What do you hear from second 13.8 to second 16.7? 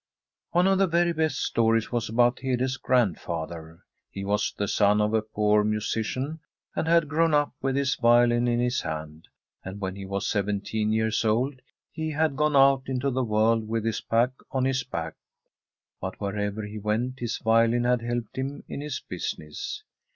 his pack on his back. But wherever